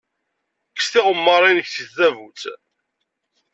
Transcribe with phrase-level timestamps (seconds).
[0.71, 2.43] Kkes tiɣemmar-nnek seg tdabut.